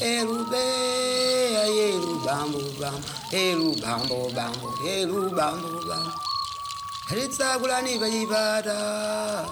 Erube, 0.00 0.58
yeru 1.70 2.18
bambu 2.26 2.58
bambu, 2.80 3.08
eru 3.32 3.70
bambu 3.78 4.28
bambu, 4.34 4.68
eru 4.90 5.30
bambu 5.30 5.86
bambu. 5.86 6.18
Ritsagulani 7.14 7.98
vayivada, 8.02 9.46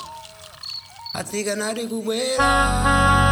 atsika 1.15 1.55
nari 1.55 1.87
kubwera. 1.87 3.32